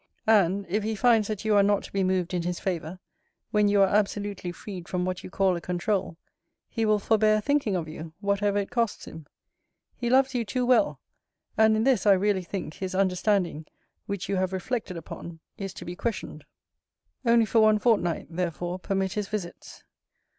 And, 0.25 0.65
if 0.67 0.81
he 0.81 0.95
finds 0.95 1.27
that 1.27 1.45
you 1.45 1.55
are 1.55 1.61
not 1.61 1.83
to 1.83 1.93
be 1.93 2.03
moved 2.03 2.33
in 2.33 2.41
his 2.41 2.59
favour, 2.59 2.97
when 3.51 3.67
you 3.67 3.81
are 3.83 3.87
absolutely 3.87 4.51
freed 4.51 4.87
from 4.89 5.05
what 5.05 5.23
you 5.23 5.29
call 5.29 5.55
a 5.55 5.61
controul, 5.61 6.17
he 6.67 6.85
will 6.85 6.97
forbear 6.97 7.39
thinking 7.39 7.75
of 7.75 7.87
you, 7.87 8.11
whatever 8.19 8.57
it 8.57 8.71
costs 8.71 9.05
him. 9.05 9.27
He 9.95 10.09
loves 10.09 10.33
you 10.33 10.43
too 10.43 10.65
well: 10.65 10.99
and 11.55 11.77
in 11.77 11.83
this, 11.83 12.07
I 12.07 12.13
really 12.13 12.41
think, 12.41 12.73
his 12.73 12.95
understanding, 12.95 13.67
which 14.07 14.27
you 14.27 14.37
have 14.37 14.53
reflected 14.53 14.97
upon, 14.97 15.39
is 15.59 15.71
to 15.75 15.85
be 15.85 15.95
questioned. 15.95 16.45
Only 17.23 17.45
for 17.45 17.59
one 17.61 17.77
fornight, 17.77 18.25
therefore, 18.31 18.79
permit 18.79 19.13
his 19.13 19.27
visits. 19.27 19.83